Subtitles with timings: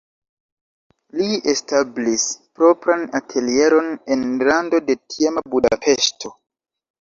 [1.17, 2.25] Li establis
[2.59, 6.35] propran atelieron en rando de tiama Budapeŝto.